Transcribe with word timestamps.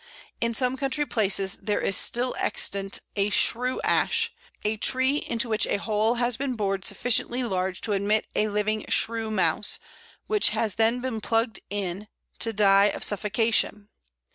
In 0.39 0.55
some 0.55 0.77
country 0.77 1.05
places 1.05 1.57
there 1.57 1.79
is 1.79 1.95
still 1.95 2.35
extant 2.39 3.01
a 3.15 3.29
"Shrew 3.29 3.79
Ash" 3.81 4.33
a 4.63 4.75
tree 4.77 5.17
into 5.17 5.47
which 5.47 5.67
a 5.67 5.77
hole 5.77 6.15
has 6.15 6.37
been 6.37 6.55
bored 6.55 6.83
sufficiently 6.85 7.43
large 7.43 7.81
to 7.81 7.91
admit 7.91 8.25
a 8.35 8.47
living 8.47 8.83
shrew 8.89 9.29
mouse, 9.29 9.77
which 10.25 10.49
has 10.57 10.73
then 10.73 11.01
been 11.01 11.21
plugged 11.21 11.59
in, 11.69 12.07
to 12.39 12.51
die 12.51 12.85
of 12.85 13.03
suffocation. 13.03 13.89